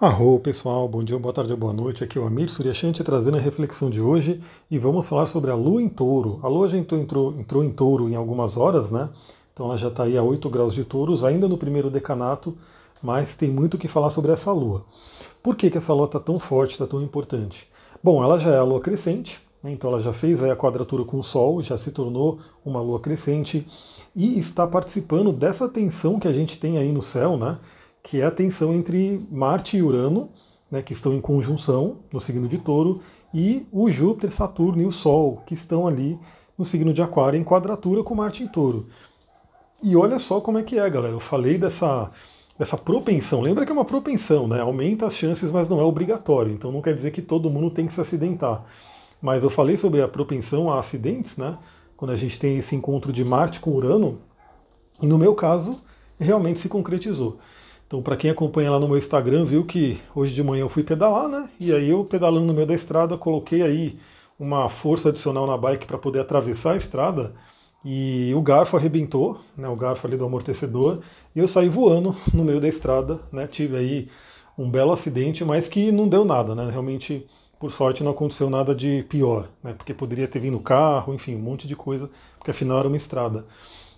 Arro 0.00 0.38
pessoal, 0.38 0.86
bom 0.86 1.02
dia, 1.02 1.18
boa 1.18 1.34
tarde, 1.34 1.52
boa 1.56 1.72
noite. 1.72 2.04
Aqui 2.04 2.18
é 2.18 2.20
o 2.20 2.24
Amir 2.24 2.48
Suryashanti 2.48 3.02
trazendo 3.02 3.36
a 3.36 3.40
reflexão 3.40 3.90
de 3.90 4.00
hoje 4.00 4.40
e 4.70 4.78
vamos 4.78 5.08
falar 5.08 5.26
sobre 5.26 5.50
a 5.50 5.56
Lua 5.56 5.82
em 5.82 5.88
Touro. 5.88 6.38
A 6.40 6.46
Lua 6.46 6.68
já 6.68 6.78
entrou, 6.78 7.00
entrou, 7.00 7.34
entrou 7.36 7.64
em 7.64 7.72
Touro 7.72 8.08
em 8.08 8.14
algumas 8.14 8.56
horas, 8.56 8.92
né? 8.92 9.08
Então 9.52 9.66
ela 9.66 9.76
já 9.76 9.88
está 9.88 10.04
aí 10.04 10.16
a 10.16 10.22
8 10.22 10.48
graus 10.48 10.72
de 10.72 10.84
Touros, 10.84 11.24
ainda 11.24 11.48
no 11.48 11.58
primeiro 11.58 11.90
decanato, 11.90 12.56
mas 13.02 13.34
tem 13.34 13.50
muito 13.50 13.74
o 13.74 13.78
que 13.78 13.88
falar 13.88 14.10
sobre 14.10 14.30
essa 14.30 14.52
Lua. 14.52 14.84
Por 15.42 15.56
que, 15.56 15.68
que 15.68 15.78
essa 15.78 15.92
Lua 15.92 16.04
está 16.04 16.20
tão 16.20 16.38
forte, 16.38 16.70
está 16.70 16.86
tão 16.86 17.02
importante? 17.02 17.68
Bom, 18.00 18.22
ela 18.22 18.38
já 18.38 18.50
é 18.50 18.58
a 18.58 18.62
Lua 18.62 18.80
crescente, 18.80 19.42
né? 19.60 19.72
então 19.72 19.90
ela 19.90 19.98
já 19.98 20.12
fez 20.12 20.40
a 20.40 20.54
quadratura 20.54 21.04
com 21.04 21.18
o 21.18 21.24
Sol, 21.24 21.60
já 21.60 21.76
se 21.76 21.90
tornou 21.90 22.38
uma 22.64 22.80
Lua 22.80 23.00
crescente 23.00 23.66
e 24.14 24.38
está 24.38 24.64
participando 24.64 25.32
dessa 25.32 25.68
tensão 25.68 26.20
que 26.20 26.28
a 26.28 26.32
gente 26.32 26.56
tem 26.56 26.78
aí 26.78 26.92
no 26.92 27.02
céu, 27.02 27.36
né? 27.36 27.58
Que 28.08 28.22
é 28.22 28.24
a 28.24 28.30
tensão 28.30 28.72
entre 28.72 29.20
Marte 29.30 29.76
e 29.76 29.82
Urano, 29.82 30.30
né, 30.70 30.80
que 30.80 30.94
estão 30.94 31.12
em 31.12 31.20
conjunção 31.20 31.98
no 32.10 32.18
signo 32.18 32.48
de 32.48 32.56
Touro, 32.56 33.02
e 33.34 33.66
o 33.70 33.90
Júpiter, 33.90 34.32
Saturno 34.32 34.80
e 34.80 34.86
o 34.86 34.90
Sol, 34.90 35.42
que 35.44 35.52
estão 35.52 35.86
ali 35.86 36.18
no 36.56 36.64
signo 36.64 36.94
de 36.94 37.02
Aquário, 37.02 37.38
em 37.38 37.44
quadratura 37.44 38.02
com 38.02 38.14
Marte 38.14 38.42
em 38.42 38.48
Touro. 38.48 38.86
E 39.82 39.94
olha 39.94 40.18
só 40.18 40.40
como 40.40 40.56
é 40.56 40.62
que 40.62 40.78
é, 40.78 40.88
galera. 40.88 41.12
Eu 41.12 41.20
falei 41.20 41.58
dessa, 41.58 42.10
dessa 42.58 42.78
propensão. 42.78 43.42
Lembra 43.42 43.66
que 43.66 43.70
é 43.70 43.74
uma 43.74 43.84
propensão, 43.84 44.48
né? 44.48 44.58
Aumenta 44.58 45.06
as 45.06 45.14
chances, 45.14 45.50
mas 45.50 45.68
não 45.68 45.78
é 45.78 45.84
obrigatório. 45.84 46.50
Então 46.50 46.72
não 46.72 46.80
quer 46.80 46.94
dizer 46.94 47.10
que 47.10 47.20
todo 47.20 47.50
mundo 47.50 47.70
tem 47.70 47.86
que 47.86 47.92
se 47.92 48.00
acidentar. 48.00 48.64
Mas 49.20 49.44
eu 49.44 49.50
falei 49.50 49.76
sobre 49.76 50.00
a 50.00 50.08
propensão 50.08 50.72
a 50.72 50.80
acidentes, 50.80 51.36
né? 51.36 51.58
Quando 51.94 52.12
a 52.12 52.16
gente 52.16 52.38
tem 52.38 52.56
esse 52.56 52.74
encontro 52.74 53.12
de 53.12 53.22
Marte 53.22 53.60
com 53.60 53.70
Urano. 53.70 54.18
E 55.02 55.06
no 55.06 55.18
meu 55.18 55.34
caso, 55.34 55.78
realmente 56.18 56.58
se 56.58 56.70
concretizou. 56.70 57.38
Então, 57.88 58.02
para 58.02 58.18
quem 58.18 58.30
acompanha 58.30 58.70
lá 58.70 58.78
no 58.78 58.86
meu 58.86 58.98
Instagram, 58.98 59.46
viu 59.46 59.64
que 59.64 59.98
hoje 60.14 60.34
de 60.34 60.42
manhã 60.44 60.60
eu 60.60 60.68
fui 60.68 60.82
pedalar, 60.82 61.26
né? 61.26 61.48
E 61.58 61.72
aí 61.72 61.88
eu 61.88 62.04
pedalando 62.04 62.46
no 62.46 62.52
meio 62.52 62.66
da 62.66 62.74
estrada, 62.74 63.16
coloquei 63.16 63.62
aí 63.62 63.98
uma 64.38 64.68
força 64.68 65.08
adicional 65.08 65.46
na 65.46 65.56
bike 65.56 65.86
para 65.86 65.96
poder 65.96 66.20
atravessar 66.20 66.74
a 66.74 66.76
estrada 66.76 67.34
e 67.82 68.30
o 68.34 68.42
garfo 68.42 68.76
arrebentou, 68.76 69.40
né? 69.56 69.66
O 69.68 69.74
garfo 69.74 70.06
ali 70.06 70.18
do 70.18 70.24
amortecedor 70.26 71.00
e 71.34 71.38
eu 71.38 71.48
saí 71.48 71.70
voando 71.70 72.14
no 72.32 72.44
meio 72.44 72.60
da 72.60 72.68
estrada, 72.68 73.20
né? 73.32 73.46
Tive 73.46 73.78
aí 73.78 74.08
um 74.58 74.70
belo 74.70 74.92
acidente, 74.92 75.42
mas 75.42 75.66
que 75.66 75.90
não 75.90 76.06
deu 76.06 76.26
nada, 76.26 76.54
né? 76.54 76.68
Realmente, 76.70 77.26
por 77.58 77.72
sorte, 77.72 78.04
não 78.04 78.10
aconteceu 78.10 78.50
nada 78.50 78.74
de 78.74 79.02
pior, 79.08 79.48
né? 79.64 79.72
Porque 79.72 79.94
poderia 79.94 80.28
ter 80.28 80.40
vindo 80.40 80.60
carro, 80.60 81.14
enfim, 81.14 81.34
um 81.34 81.40
monte 81.40 81.66
de 81.66 81.74
coisa, 81.74 82.10
porque 82.36 82.50
afinal 82.50 82.80
era 82.80 82.88
uma 82.88 82.98
estrada. 82.98 83.46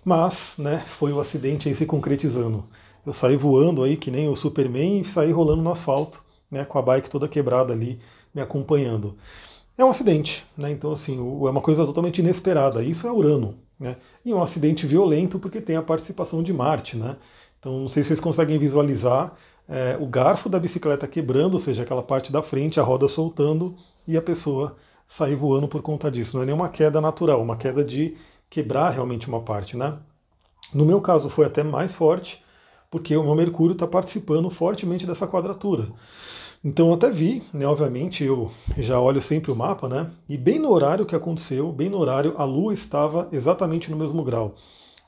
Mas, 0.05 0.53
né? 0.57 0.85
Foi 0.97 1.11
o 1.11 1.19
acidente 1.19 1.67
aí 1.67 1.75
se 1.75 1.85
concretizando 1.85 2.63
eu 3.05 3.13
saí 3.13 3.35
voando 3.35 3.83
aí 3.83 3.97
que 3.97 4.11
nem 4.11 4.29
o 4.29 4.35
Superman 4.35 5.01
e 5.01 5.05
saí 5.05 5.31
rolando 5.31 5.61
no 5.61 5.71
asfalto, 5.71 6.23
né, 6.49 6.65
com 6.65 6.77
a 6.77 6.81
bike 6.81 7.09
toda 7.09 7.27
quebrada 7.27 7.73
ali 7.73 7.99
me 8.33 8.41
acompanhando. 8.41 9.15
É 9.77 9.83
um 9.85 9.89
acidente, 9.89 10.45
né? 10.57 10.69
Então 10.69 10.91
assim, 10.91 11.17
é 11.17 11.49
uma 11.49 11.61
coisa 11.61 11.85
totalmente 11.85 12.19
inesperada. 12.19 12.83
Isso 12.83 13.07
é 13.07 13.11
Urano, 13.11 13.55
né? 13.79 13.97
E 14.23 14.33
um 14.33 14.43
acidente 14.43 14.85
violento 14.85 15.39
porque 15.39 15.59
tem 15.61 15.75
a 15.75 15.81
participação 15.81 16.43
de 16.43 16.53
Marte, 16.53 16.97
né? 16.97 17.17
Então 17.59 17.79
não 17.79 17.89
sei 17.89 18.03
se 18.03 18.09
vocês 18.09 18.19
conseguem 18.19 18.59
visualizar 18.59 19.33
é, 19.67 19.97
o 19.99 20.05
garfo 20.05 20.49
da 20.49 20.59
bicicleta 20.59 21.07
quebrando, 21.07 21.53
ou 21.53 21.59
seja, 21.59 21.83
aquela 21.83 22.03
parte 22.03 22.31
da 22.31 22.41
frente, 22.41 22.79
a 22.79 22.83
roda 22.83 23.07
soltando 23.07 23.75
e 24.07 24.17
a 24.17 24.21
pessoa 24.21 24.75
sair 25.07 25.35
voando 25.35 25.67
por 25.67 25.81
conta 25.81 26.11
disso. 26.11 26.35
Não 26.35 26.43
é 26.43 26.45
nenhuma 26.45 26.69
queda 26.69 26.99
natural, 27.01 27.41
uma 27.41 27.55
queda 27.55 27.83
de 27.83 28.17
quebrar 28.49 28.89
realmente 28.91 29.27
uma 29.27 29.41
parte, 29.41 29.77
né? 29.77 29.97
No 30.73 30.85
meu 30.85 31.01
caso 31.01 31.29
foi 31.29 31.45
até 31.45 31.63
mais 31.63 31.95
forte, 31.95 32.43
porque 32.91 33.15
o 33.15 33.23
meu 33.23 33.33
Mercúrio 33.33 33.71
está 33.73 33.87
participando 33.87 34.49
fortemente 34.49 35.07
dessa 35.07 35.25
quadratura. 35.25 35.87
Então 36.63 36.93
até 36.93 37.09
vi, 37.09 37.41
né, 37.51 37.65
obviamente 37.65 38.23
eu 38.23 38.51
já 38.77 38.99
olho 38.99 39.21
sempre 39.21 39.51
o 39.51 39.55
mapa, 39.55 39.87
né? 39.87 40.11
E 40.29 40.37
bem 40.37 40.59
no 40.59 40.69
horário 40.69 41.05
que 41.05 41.15
aconteceu, 41.15 41.71
bem 41.71 41.89
no 41.89 41.97
horário, 41.97 42.35
a 42.37 42.43
Lua 42.43 42.73
estava 42.73 43.29
exatamente 43.31 43.89
no 43.89 43.97
mesmo 43.97 44.23
grau. 44.23 44.55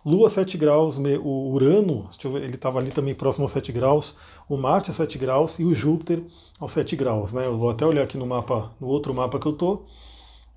Lua 0.06 0.30
7 0.30 0.58
graus, 0.58 0.98
o 0.98 1.52
Urano, 1.52 2.10
ele 2.42 2.56
estava 2.56 2.80
ali 2.80 2.92
também 2.92 3.14
próximo 3.14 3.46
aos 3.46 3.52
7 3.52 3.72
graus, 3.72 4.16
o 4.50 4.58
Marte 4.58 4.92
a 4.92 4.94
7 4.94 5.18
graus 5.18 5.60
e 5.60 5.64
o 5.64 5.76
Júpiter 5.76 6.24
aos 6.60 6.72
7 6.72 6.96
graus. 6.96 7.32
Né? 7.32 7.46
Eu 7.46 7.58
vou 7.58 7.70
até 7.70 7.86
olhar 7.86 8.04
aqui 8.04 8.18
no 8.18 8.26
mapa, 8.26 8.72
no 8.82 8.88
outro 8.88 9.14
mapa 9.14 9.40
que 9.40 9.46
eu 9.46 9.54
estou, 9.54 9.86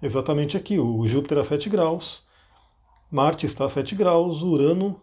exatamente 0.03 0.57
aqui, 0.57 0.79
o 0.79 1.07
Júpiter 1.07 1.39
a 1.39 1.45
7 1.45 1.69
graus, 1.69 2.23
Marte 3.11 3.47
está 3.47 3.67
a 3.67 3.69
7 3.69 3.95
graus, 3.95 4.43
Urano 4.43 5.01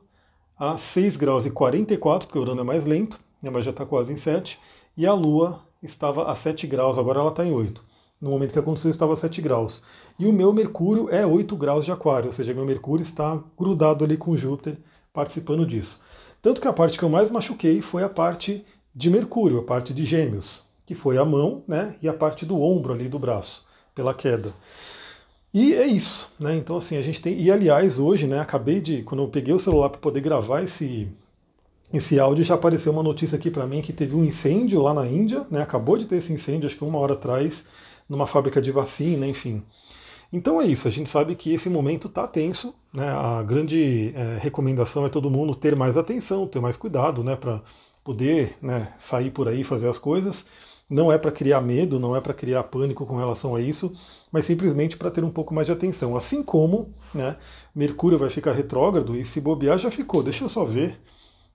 a 0.58 0.78
6 0.78 1.18
graus 1.18 1.46
e 1.46 1.52
44, 1.52 2.28
porque 2.28 2.40
o 2.40 2.42
Urano 2.42 2.62
é 2.62 2.64
mais 2.64 2.86
lento, 2.86 3.20
né, 3.42 3.50
mas 3.50 3.66
já 3.66 3.72
está 3.72 3.86
quase 3.86 4.14
em 4.14 4.18
7, 4.18 4.60
e 4.96 5.06
a 5.06 5.14
Lua 5.14 5.62
estava 5.82 6.32
a 6.32 6.36
7 6.36 6.68
graus, 6.68 6.98
agora 6.98 7.20
ela 7.20 7.30
está 7.30 7.46
em 7.46 7.52
8. 7.52 7.84
No 8.22 8.30
momento 8.30 8.54
que 8.54 8.60
aconteceu, 8.60 8.90
estava 8.90 9.14
a 9.14 9.18
7 9.18 9.42
graus. 9.42 9.84
E 10.18 10.26
o 10.26 10.32
meu 10.32 10.54
Mercúrio 10.54 11.10
é 11.10 11.26
8 11.26 11.56
graus 11.58 11.84
de 11.84 11.92
Aquário, 11.92 12.28
ou 12.28 12.34
seja, 12.34 12.54
meu 12.54 12.66
Mercúrio 12.66 13.04
está 13.04 13.38
grudado 13.58 14.06
ali 14.06 14.16
com 14.16 14.38
Júpiter, 14.38 14.78
participando 15.12 15.66
disso. 15.66 16.00
Tanto 16.42 16.62
que 16.62 16.68
a 16.68 16.74
parte 16.74 16.98
que 16.98 17.04
eu 17.04 17.10
mais 17.10 17.30
machuquei 17.30 17.82
foi 17.82 18.04
a 18.04 18.10
parte 18.10 18.66
de 18.96 19.10
Mercúrio, 19.10 19.60
a 19.60 19.64
parte 19.64 19.94
de 19.94 20.06
Gêmeos, 20.06 20.64
que 20.86 20.96
foi 20.96 21.18
a 21.18 21.26
mão 21.26 21.64
né, 21.68 21.96
e 22.02 22.08
a 22.08 22.14
parte 22.14 22.46
do 22.46 22.62
ombro 22.62 22.94
ali 22.94 23.10
do 23.10 23.20
braço, 23.20 23.66
pela 23.94 24.14
queda. 24.14 24.54
E 25.54 25.74
é 25.74 25.86
isso, 25.86 26.30
né? 26.40 26.56
Então 26.58 26.78
assim, 26.78 26.98
a 26.98 27.02
gente 27.02 27.22
tem. 27.22 27.40
E 27.40 27.52
aliás, 27.52 28.00
hoje, 28.00 28.26
né, 28.26 28.40
acabei 28.40 28.82
de. 28.82 29.04
Quando 29.04 29.24
eu 29.24 29.30
peguei 29.30 29.54
o 29.54 29.60
celular 29.60 29.90
para 29.90 30.00
poder 30.00 30.22
gravar 30.22 30.64
esse, 30.64 31.08
esse 31.94 32.20
áudio, 32.20 32.44
já 32.44 32.56
apareceu 32.56 32.92
uma 32.92 33.04
notícia 33.04 33.36
aqui 33.38 33.52
para 33.52 33.68
mim 33.68 33.82
que 33.82 33.94
teve 33.94 34.16
um 34.16 34.24
incêndio 34.24 34.82
lá 34.82 34.94
na 34.94 35.06
Índia, 35.08 35.46
né? 35.52 35.62
Acabou 35.62 35.98
de 35.98 36.06
ter 36.06 36.16
esse 36.18 36.34
incêndio, 36.34 36.66
acho 36.66 36.76
que 36.76 36.84
uma 36.84 36.98
hora 36.98 37.14
atrás, 37.14 37.64
numa 38.10 38.26
fábrica 38.26 38.62
de 38.62 38.72
vacina, 38.72 39.28
enfim. 39.28 39.64
Então 40.32 40.60
é 40.60 40.66
isso, 40.66 40.88
a 40.88 40.92
gente 40.92 41.10
sabe 41.10 41.36
que 41.36 41.54
esse 41.54 41.70
momento 41.70 42.08
está 42.08 42.28
tenso, 42.28 42.74
né? 42.92 43.08
A 43.08 43.44
grande 43.44 44.12
é, 44.16 44.40
recomendação 44.42 45.06
é 45.06 45.10
todo 45.10 45.30
mundo 45.30 45.54
ter 45.54 45.76
mais 45.76 45.96
atenção, 45.96 46.48
ter 46.48 46.60
mais 46.60 46.76
cuidado, 46.76 47.24
né? 47.24 47.36
Para 47.36 47.62
poder 48.04 48.58
né, 48.62 48.92
sair 48.98 49.30
por 49.30 49.48
aí 49.48 49.64
fazer 49.64 49.88
as 49.88 50.00
coisas. 50.00 50.46
Não 50.90 51.12
é 51.12 51.18
para 51.18 51.32
criar 51.32 51.62
medo, 51.62 52.00
não 52.00 52.16
é 52.16 52.22
para 52.22 52.34
criar 52.34 52.64
pânico 52.64 53.06
com 53.06 53.18
relação 53.18 53.56
a 53.56 53.62
isso, 53.62 53.94
mas 54.32 54.46
simplesmente 54.46 54.98
para 54.98 55.10
ter 55.10 55.24
um 55.24 55.30
pouco 55.30 55.54
mais 55.54 55.68
de 55.68 55.74
atenção. 55.74 56.16
Assim 56.16 56.44
como 56.44 56.94
né, 57.14 57.38
Mercúrio 57.74 58.20
vai 58.20 58.30
ficar 58.30 58.52
retrógrado, 58.52 59.16
e 59.16 59.24
se 59.24 59.40
bobear 59.42 59.78
já 59.78 59.90
ficou, 59.90 60.22
deixa 60.22 60.44
eu 60.44 60.50
só 60.50 60.64
ver, 60.66 61.00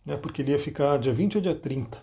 né, 0.05 0.17
porque 0.17 0.43
ele 0.43 0.53
ia 0.53 0.59
ficar 0.59 0.99
dia 0.99 1.13
20 1.13 1.37
ou 1.37 1.43
dia 1.43 1.55
30. 1.55 2.03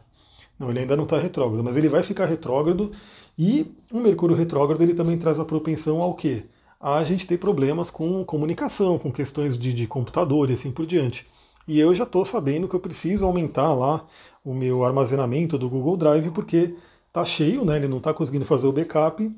Não, 0.58 0.70
ele 0.70 0.80
ainda 0.80 0.96
não 0.96 1.04
está 1.04 1.18
retrógrado, 1.20 1.64
mas 1.64 1.76
ele 1.76 1.90
vai 1.90 2.04
ficar 2.04 2.26
retrógrado, 2.26 2.92
e 3.38 3.76
o 3.92 4.00
Mercúrio 4.00 4.36
retrógrado 4.36 4.82
ele 4.82 4.94
também 4.94 5.18
traz 5.18 5.40
a 5.40 5.46
propensão 5.46 6.02
ao 6.02 6.14
quê? 6.14 6.46
A 6.80 7.04
gente 7.04 7.28
ter 7.28 7.38
problemas 7.38 7.90
com 7.90 8.24
comunicação, 8.24 8.98
com 8.98 9.12
questões 9.12 9.58
de, 9.58 9.74
de 9.74 9.88
computador 9.88 10.50
e 10.50 10.54
assim 10.54 10.72
por 10.72 10.86
diante. 10.86 11.28
E 11.68 11.80
eu 11.80 11.94
já 11.96 12.04
estou 12.04 12.24
sabendo 12.24 12.68
que 12.68 12.76
eu 12.76 12.80
preciso 12.80 13.26
aumentar 13.26 13.74
lá 13.74 14.06
o 14.44 14.54
meu 14.54 14.84
armazenamento 14.86 15.58
do 15.58 15.70
Google 15.70 15.98
Drive, 15.98 16.30
porque 16.30 16.76
está 17.16 17.24
cheio, 17.24 17.64
né? 17.64 17.78
ele 17.78 17.88
não 17.88 17.98
está 17.98 18.14
conseguindo 18.14 18.44
fazer 18.44 18.68
o 18.68 18.74
backup. 18.74 19.32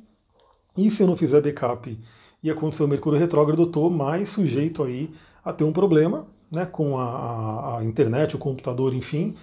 E 0.75 0.89
se 0.89 1.03
eu 1.03 1.07
não 1.07 1.15
fizer 1.15 1.41
backup 1.41 1.97
e 2.41 2.49
acontecer 2.49 2.83
o 2.83 2.87
Mercúrio 2.87 3.19
retrógrado, 3.19 3.61
eu 3.61 3.67
estou 3.67 3.89
mais 3.89 4.29
sujeito 4.29 4.83
aí 4.83 5.11
a 5.45 5.53
ter 5.53 5.63
um 5.63 5.71
problema 5.71 6.25
né, 6.51 6.65
com 6.65 6.97
a, 6.97 7.77
a, 7.77 7.85
internet, 7.85 8.35
o 8.35 8.39
computador, 8.39 8.93
enfim. 8.93 9.35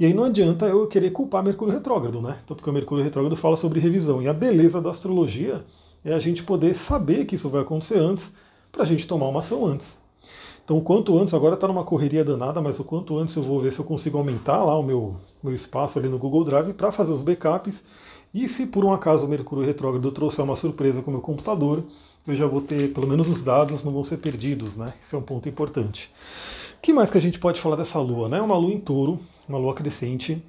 E 0.00 0.06
aí 0.06 0.14
não 0.14 0.24
adianta 0.24 0.66
eu 0.66 0.86
querer 0.86 1.10
culpar 1.10 1.42
Mercúrio 1.44 1.74
retrógrado, 1.74 2.20
né? 2.20 2.38
Então, 2.42 2.56
porque 2.56 2.68
o 2.68 2.72
Mercúrio 2.72 3.04
retrógrado 3.04 3.36
fala 3.36 3.56
sobre 3.56 3.78
revisão. 3.78 4.22
E 4.22 4.28
a 4.28 4.32
beleza 4.32 4.80
da 4.80 4.90
astrologia 4.90 5.64
é 6.04 6.14
a 6.14 6.18
gente 6.18 6.42
poder 6.42 6.74
saber 6.74 7.26
que 7.26 7.34
isso 7.34 7.48
vai 7.48 7.60
acontecer 7.60 7.98
antes, 7.98 8.32
para 8.70 8.84
a 8.84 8.86
gente 8.86 9.06
tomar 9.06 9.28
uma 9.28 9.40
ação 9.40 9.66
antes. 9.66 9.98
Então, 10.64 10.80
quanto 10.80 11.18
antes, 11.18 11.34
agora 11.34 11.54
está 11.54 11.66
numa 11.66 11.84
correria 11.84 12.24
danada, 12.24 12.60
mas 12.62 12.78
o 12.78 12.84
quanto 12.84 13.18
antes 13.18 13.34
eu 13.34 13.42
vou 13.42 13.60
ver 13.60 13.72
se 13.72 13.80
eu 13.80 13.84
consigo 13.84 14.16
aumentar 14.16 14.62
lá 14.64 14.78
o 14.78 14.82
meu, 14.82 15.16
meu 15.42 15.52
espaço 15.52 15.98
ali 15.98 16.08
no 16.08 16.18
Google 16.18 16.44
Drive 16.44 16.72
para 16.72 16.92
fazer 16.92 17.12
os 17.12 17.20
backups. 17.20 17.82
E 18.32 18.48
se 18.48 18.66
por 18.66 18.84
um 18.84 18.92
acaso 18.92 19.26
o 19.26 19.28
Mercúrio 19.28 19.64
retrógrado 19.64 20.10
trouxer 20.12 20.44
uma 20.44 20.56
surpresa 20.56 21.02
com 21.02 21.10
o 21.10 21.14
meu 21.14 21.20
computador, 21.20 21.84
eu 22.26 22.36
já 22.36 22.46
vou 22.46 22.60
ter, 22.60 22.92
pelo 22.92 23.06
menos 23.06 23.28
os 23.28 23.42
dados 23.42 23.82
não 23.82 23.92
vão 23.92 24.04
ser 24.04 24.18
perdidos, 24.18 24.76
né? 24.76 24.94
Esse 25.02 25.14
é 25.14 25.18
um 25.18 25.22
ponto 25.22 25.48
importante. 25.48 26.10
O 26.78 26.82
que 26.82 26.92
mais 26.92 27.10
que 27.10 27.18
a 27.18 27.20
gente 27.20 27.38
pode 27.38 27.60
falar 27.60 27.76
dessa 27.76 27.98
lua? 27.98 28.28
Né? 28.28 28.40
Uma 28.40 28.56
lua 28.56 28.72
em 28.72 28.80
touro, 28.80 29.20
uma 29.48 29.58
lua 29.58 29.74
crescente. 29.74 30.42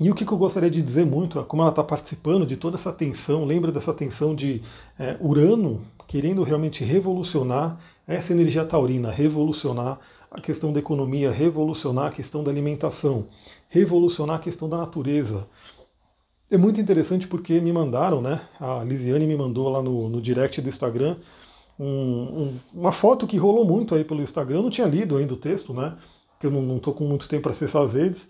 E 0.00 0.10
o 0.10 0.14
que, 0.14 0.24
eu 0.24 0.38
gostaria 0.38 0.70
de 0.70 0.80
dizer 0.80 1.04
muito, 1.04 1.38
é 1.38 1.42
como 1.42 1.62
ela 1.62 1.70
está 1.70 1.84
participando 1.84 2.46
de 2.46 2.56
toda 2.56 2.76
essa 2.76 2.92
tensão, 2.92 3.44
lembra 3.44 3.70
dessa 3.70 3.92
tensão 3.92 4.34
de 4.34 4.62
é, 4.98 5.16
Urano 5.20 5.82
querendo 6.06 6.42
realmente 6.42 6.84
revolucionar 6.84 7.78
essa 8.06 8.32
energia 8.32 8.64
taurina, 8.64 9.10
revolucionar 9.10 9.98
a 10.30 10.40
questão 10.40 10.72
da 10.72 10.80
economia, 10.80 11.30
revolucionar 11.30 12.06
a 12.06 12.10
questão 12.10 12.42
da 12.42 12.50
alimentação, 12.50 13.26
revolucionar 13.68 14.36
a 14.36 14.38
questão 14.40 14.68
da 14.68 14.76
natureza. 14.76 15.46
É 16.50 16.58
muito 16.58 16.80
interessante 16.80 17.26
porque 17.26 17.60
me 17.60 17.72
mandaram, 17.72 18.20
né? 18.20 18.40
A 18.60 18.84
Lisiane 18.84 19.26
me 19.26 19.36
mandou 19.36 19.68
lá 19.68 19.82
no, 19.82 20.08
no 20.08 20.20
direct 20.20 20.60
do 20.60 20.68
Instagram 20.68 21.16
um, 21.78 21.86
um, 21.86 22.54
uma 22.74 22.92
foto 22.92 23.26
que 23.26 23.36
rolou 23.36 23.64
muito 23.64 23.94
aí 23.94 24.04
pelo 24.04 24.22
Instagram. 24.22 24.56
Eu 24.56 24.62
não 24.62 24.70
tinha 24.70 24.86
lido 24.86 25.16
ainda 25.16 25.34
o 25.34 25.36
texto, 25.36 25.72
né? 25.72 25.96
Porque 26.32 26.46
eu 26.46 26.50
não 26.50 26.76
estou 26.76 26.92
com 26.92 27.04
muito 27.04 27.28
tempo 27.28 27.44
para 27.44 27.52
acessar 27.52 27.82
as 27.82 27.94
redes. 27.94 28.28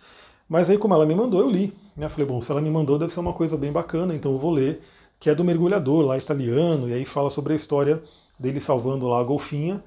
Mas 0.49 0.69
aí, 0.69 0.77
como 0.79 0.95
ela 0.95 1.07
me 1.07 1.15
mandou, 1.15 1.41
eu 1.41 1.51
li. 1.51 1.73
Né? 1.97 2.09
Falei, 2.09 2.27
bom, 2.27 2.41
se 2.41 2.51
ela 2.51 2.61
me 2.61 2.71
mandou, 2.71 2.99
deve 2.99 3.13
ser 3.13 3.21
uma 3.21 3.33
coisa 3.33 3.57
bem 3.57 3.73
bacana, 3.73 4.15
então 4.15 4.33
eu 4.33 4.39
vou 4.39 4.51
ler, 4.51 4.83
que 5.23 5.31
é 5.31 5.37
do 5.37 5.45
mergulhador 5.45 6.05
lá 6.05 6.19
italiano, 6.19 6.89
e 6.89 6.93
aí 6.93 7.05
fala 7.05 7.31
sobre 7.31 7.53
a 7.53 7.57
história 7.57 8.03
dele 8.37 8.59
salvando 8.59 9.07
lá 9.07 9.21
a 9.21 9.23
golfinha. 9.23 9.81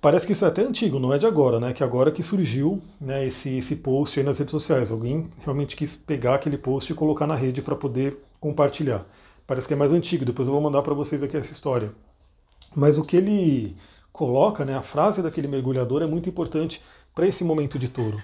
Parece 0.00 0.24
que 0.24 0.32
isso 0.32 0.44
é 0.44 0.48
até 0.48 0.62
antigo, 0.62 1.00
não 1.00 1.12
é 1.12 1.18
de 1.18 1.26
agora, 1.26 1.58
né? 1.58 1.72
Que 1.72 1.82
agora 1.82 2.12
que 2.12 2.22
surgiu 2.22 2.80
né, 3.00 3.26
esse, 3.26 3.58
esse 3.58 3.74
post 3.74 4.20
aí 4.20 4.24
nas 4.24 4.38
redes 4.38 4.52
sociais. 4.52 4.92
Alguém 4.92 5.28
realmente 5.40 5.74
quis 5.74 5.96
pegar 5.96 6.36
aquele 6.36 6.56
post 6.56 6.92
e 6.92 6.94
colocar 6.94 7.26
na 7.26 7.34
rede 7.34 7.60
para 7.60 7.74
poder 7.74 8.22
compartilhar. 8.38 9.04
Parece 9.48 9.66
que 9.66 9.74
é 9.74 9.76
mais 9.76 9.90
antigo, 9.90 10.24
depois 10.24 10.46
eu 10.46 10.54
vou 10.54 10.62
mandar 10.62 10.82
para 10.82 10.94
vocês 10.94 11.24
aqui 11.24 11.36
essa 11.36 11.52
história. 11.52 11.90
Mas 12.72 12.98
o 12.98 13.02
que 13.02 13.16
ele 13.16 13.76
coloca, 14.12 14.64
né, 14.64 14.76
a 14.76 14.82
frase 14.82 15.20
daquele 15.20 15.48
mergulhador 15.48 16.02
é 16.02 16.06
muito 16.06 16.28
importante 16.28 16.80
para 17.16 17.26
esse 17.26 17.42
momento 17.42 17.80
de 17.80 17.88
touro. 17.88 18.22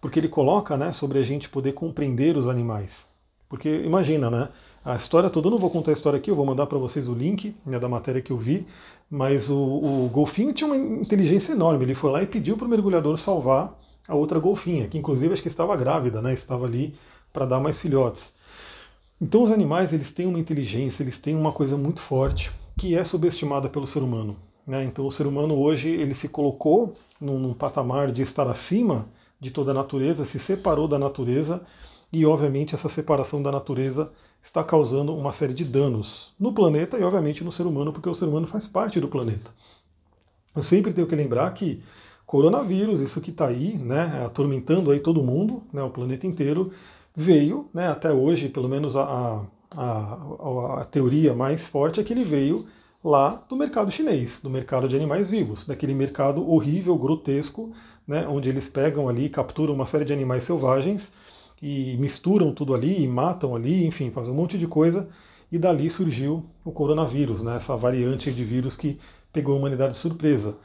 Porque 0.00 0.18
ele 0.18 0.28
coloca 0.28 0.76
né, 0.76 0.92
sobre 0.92 1.20
a 1.20 1.24
gente 1.24 1.48
poder 1.48 1.70
compreender 1.70 2.36
os 2.36 2.48
animais. 2.48 3.06
Porque 3.48 3.68
imagina, 3.68 4.28
né? 4.28 4.48
A 4.84 4.96
história 4.96 5.30
toda, 5.30 5.46
eu 5.46 5.50
não 5.50 5.58
vou 5.58 5.70
contar 5.70 5.92
a 5.92 5.94
história 5.94 6.18
aqui, 6.18 6.30
eu 6.30 6.36
vou 6.36 6.44
mandar 6.44 6.66
para 6.66 6.76
vocês 6.76 7.08
o 7.08 7.14
link 7.14 7.56
né, 7.64 7.78
da 7.78 7.88
matéria 7.88 8.20
que 8.20 8.30
eu 8.30 8.36
vi, 8.36 8.66
mas 9.10 9.48
o, 9.48 9.56
o, 9.56 10.10
golfinho 10.12 10.52
tinha 10.52 10.66
uma 10.66 10.76
inteligência 10.76 11.52
enorme. 11.52 11.84
Ele 11.84 11.94
foi 11.94 12.10
lá 12.10 12.22
e 12.22 12.26
pediu 12.26 12.54
para 12.54 12.66
o 12.66 12.68
mergulhador 12.68 13.16
salvar 13.16 13.74
a 14.06 14.14
outra 14.14 14.38
golfinha, 14.38 14.86
que 14.86 14.98
inclusive 14.98 15.32
acho 15.32 15.40
que 15.40 15.48
estava 15.48 15.74
grávida, 15.74 16.20
né? 16.20 16.34
Estava 16.34 16.66
ali 16.66 16.94
para 17.32 17.46
dar 17.46 17.60
mais 17.60 17.78
filhotes. 17.78 18.34
Então 19.18 19.44
os 19.44 19.50
animais 19.50 19.94
eles 19.94 20.12
têm 20.12 20.26
uma 20.26 20.38
inteligência, 20.38 21.02
eles 21.02 21.18
têm 21.18 21.34
uma 21.34 21.52
coisa 21.52 21.78
muito 21.78 22.00
forte 22.00 22.52
que 22.76 22.94
é 22.94 23.02
subestimada 23.04 23.70
pelo 23.70 23.86
ser 23.86 24.00
humano. 24.00 24.36
Né? 24.66 24.84
Então 24.84 25.06
o 25.06 25.10
ser 25.10 25.26
humano 25.26 25.58
hoje 25.58 25.88
ele 25.88 26.12
se 26.12 26.28
colocou 26.28 26.92
num, 27.18 27.38
num 27.38 27.54
patamar 27.54 28.12
de 28.12 28.20
estar 28.20 28.46
acima 28.48 29.06
de 29.40 29.50
toda 29.50 29.70
a 29.70 29.74
natureza, 29.74 30.26
se 30.26 30.38
separou 30.38 30.86
da 30.86 30.98
natureza 30.98 31.62
e 32.12 32.26
obviamente 32.26 32.74
essa 32.74 32.88
separação 32.88 33.42
da 33.42 33.50
natureza 33.50 34.12
está 34.44 34.62
causando 34.62 35.16
uma 35.16 35.32
série 35.32 35.54
de 35.54 35.64
danos 35.64 36.30
no 36.38 36.52
planeta 36.52 36.98
e, 36.98 37.02
obviamente, 37.02 37.42
no 37.42 37.50
ser 37.50 37.66
humano, 37.66 37.92
porque 37.94 38.08
o 38.08 38.14
ser 38.14 38.26
humano 38.26 38.46
faz 38.46 38.66
parte 38.66 39.00
do 39.00 39.08
planeta. 39.08 39.50
Eu 40.54 40.62
sempre 40.62 40.92
tenho 40.92 41.06
que 41.06 41.16
lembrar 41.16 41.50
que 41.54 41.82
coronavírus, 42.26 43.00
isso 43.00 43.22
que 43.22 43.30
está 43.30 43.46
aí, 43.46 43.74
né, 43.78 44.22
atormentando 44.24 44.90
aí 44.90 45.00
todo 45.00 45.22
mundo, 45.22 45.62
né, 45.72 45.82
o 45.82 45.88
planeta 45.88 46.26
inteiro, 46.26 46.70
veio, 47.16 47.68
né, 47.72 47.88
até 47.88 48.12
hoje, 48.12 48.50
pelo 48.50 48.68
menos 48.68 48.94
a, 48.96 49.02
a, 49.02 49.80
a, 49.80 50.80
a 50.80 50.84
teoria 50.84 51.32
mais 51.32 51.66
forte 51.66 51.98
é 51.98 52.04
que 52.04 52.12
ele 52.12 52.24
veio 52.24 52.66
lá 53.02 53.42
do 53.48 53.56
mercado 53.56 53.90
chinês, 53.90 54.40
do 54.40 54.50
mercado 54.50 54.88
de 54.88 54.94
animais 54.94 55.30
vivos, 55.30 55.64
daquele 55.64 55.94
mercado 55.94 56.46
horrível, 56.48 56.96
grotesco, 56.96 57.72
né, 58.06 58.26
onde 58.28 58.50
eles 58.50 58.68
pegam 58.68 59.08
ali, 59.08 59.30
capturam 59.30 59.72
uma 59.72 59.86
série 59.86 60.04
de 60.04 60.12
animais 60.12 60.44
selvagens 60.44 61.10
e 61.64 61.96
misturam 61.96 62.52
tudo 62.52 62.74
ali 62.74 63.02
e 63.02 63.08
matam 63.08 63.56
ali, 63.56 63.86
enfim, 63.86 64.10
fazem 64.10 64.30
um 64.30 64.36
monte 64.36 64.58
de 64.58 64.66
coisa. 64.66 65.08
E 65.50 65.58
dali 65.58 65.88
surgiu 65.88 66.44
o 66.62 66.70
coronavírus, 66.70 67.40
né, 67.40 67.56
essa 67.56 67.74
variante 67.74 68.30
de 68.30 68.44
vírus 68.44 68.76
que 68.76 68.98
pegou 69.32 69.54
a 69.54 69.58
humanidade 69.58 69.92
de 69.92 69.98
surpresa. 69.98 70.58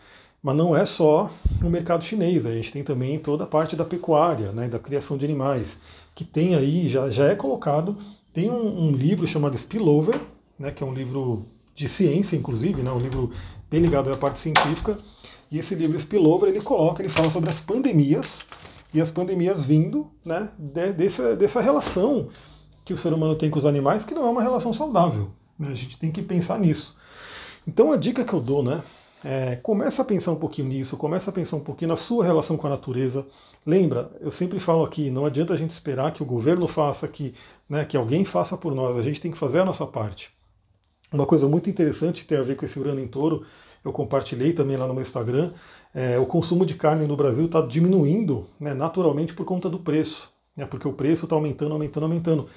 Mas 0.43 0.57
não 0.57 0.75
é 0.75 0.85
só 0.85 1.31
o 1.63 1.69
mercado 1.69 2.03
chinês, 2.03 2.45
a 2.45 2.51
gente 2.51 2.73
tem 2.73 2.83
também 2.83 3.17
toda 3.17 3.45
a 3.45 3.47
parte 3.47 3.77
da 3.77 3.85
pecuária, 3.85 4.51
né, 4.51 4.67
da 4.67 4.77
criação 4.77 5.17
de 5.17 5.23
animais, 5.23 5.77
que 6.13 6.25
tem 6.25 6.53
aí, 6.53 6.89
já, 6.89 7.09
já 7.09 7.27
é 7.27 7.35
colocado, 7.35 7.95
tem 8.33 8.51
um, 8.51 8.87
um 8.87 8.91
livro 8.91 9.25
chamado 9.25 9.57
Spillover, 9.57 10.19
né, 10.57 10.69
que 10.69 10.83
é 10.83 10.85
um 10.85 10.93
livro 10.93 11.45
de 11.73 11.87
ciência, 11.87 12.35
inclusive, 12.35 12.81
né, 12.81 12.91
um 12.91 12.99
livro 12.99 13.31
bem 13.71 13.79
ligado 13.79 14.11
à 14.11 14.17
parte 14.17 14.39
científica, 14.39 14.97
e 15.49 15.59
esse 15.59 15.75
livro 15.75 15.97
Spillover, 15.97 16.49
ele 16.49 16.61
coloca, 16.61 17.01
ele 17.01 17.09
fala 17.09 17.31
sobre 17.31 17.49
as 17.49 17.59
pandemias, 17.59 18.45
e 18.93 18.99
as 18.99 19.11
pandemias 19.11 19.63
vindo 19.63 20.09
né, 20.25 20.49
de, 20.57 20.93
dessa, 20.93 21.35
dessa 21.35 21.61
relação 21.61 22.29
que 22.83 22.93
o 22.93 22.97
ser 22.97 23.13
humano 23.13 23.35
tem 23.35 23.49
com 23.49 23.59
os 23.59 23.65
animais, 23.65 24.03
que 24.03 24.13
não 24.13 24.25
é 24.25 24.29
uma 24.29 24.41
relação 24.41 24.73
saudável. 24.73 25.29
Né? 25.57 25.69
A 25.69 25.75
gente 25.75 25.97
tem 25.97 26.11
que 26.11 26.21
pensar 26.21 26.59
nisso. 26.59 26.97
Então 27.67 27.91
a 27.91 27.97
dica 27.97 28.23
que 28.23 28.33
eu 28.33 28.41
dou, 28.41 28.63
né? 28.63 28.81
É, 29.23 29.57
começa 29.57 30.01
a 30.01 30.05
pensar 30.05 30.31
um 30.31 30.37
pouquinho 30.37 30.69
nisso, 30.69 30.95
começa 30.95 31.29
a 31.29 31.33
pensar 31.33 31.57
um 31.57 31.59
pouquinho 31.59 31.89
na 31.89 31.97
sua 31.97 32.23
relação 32.23 32.55
com 32.55 32.67
a 32.67 32.69
natureza. 32.69 33.27
Lembra, 33.65 34.09
eu 34.21 34.31
sempre 34.31 34.59
falo 34.59 34.83
aqui, 34.83 35.11
não 35.11 35.25
adianta 35.25 35.53
a 35.53 35.57
gente 35.57 35.71
esperar 35.71 36.13
que 36.13 36.23
o 36.23 36.25
governo 36.25 36.67
faça, 36.67 37.07
que, 37.07 37.35
né, 37.67 37.83
que 37.83 37.97
alguém 37.97 38.23
faça 38.23 38.55
por 38.57 38.73
nós, 38.73 38.97
a 38.97 39.03
gente 39.03 39.19
tem 39.19 39.29
que 39.29 39.37
fazer 39.37 39.59
a 39.59 39.65
nossa 39.65 39.85
parte. 39.85 40.31
Uma 41.11 41.25
coisa 41.25 41.47
muito 41.47 41.69
interessante 41.69 42.25
tem 42.25 42.37
a 42.37 42.43
ver 42.43 42.55
com 42.55 42.63
esse 42.63 42.79
Urano 42.79 43.01
em 43.01 43.07
Touro, 43.07 43.45
eu 43.83 43.91
compartilhei 43.91 44.53
também 44.53 44.77
lá 44.77 44.87
no 44.87 44.93
meu 44.93 45.01
Instagram, 45.01 45.51
é, 45.93 46.19
o 46.19 46.25
consumo 46.25 46.65
de 46.65 46.75
carne 46.75 47.07
no 47.07 47.15
Brasil 47.15 47.45
está 47.45 47.61
diminuindo 47.61 48.47
né, 48.59 48.73
naturalmente 48.73 49.33
por 49.33 49.45
conta 49.45 49.69
do 49.69 49.79
preço, 49.79 50.31
né, 50.55 50.65
porque 50.65 50.87
o 50.87 50.93
preço 50.93 51.25
está 51.25 51.35
aumentando, 51.35 51.73
aumentando, 51.73 52.03
aumentando. 52.03 52.47